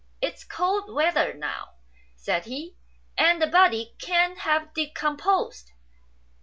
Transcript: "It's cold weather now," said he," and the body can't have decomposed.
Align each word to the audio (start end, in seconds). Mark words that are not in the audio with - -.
"It's 0.29 0.43
cold 0.43 0.91
weather 0.91 1.31
now," 1.31 1.75
said 2.15 2.45
he," 2.45 2.75
and 3.19 3.39
the 3.39 3.45
body 3.45 3.93
can't 3.99 4.39
have 4.39 4.73
decomposed. 4.73 5.73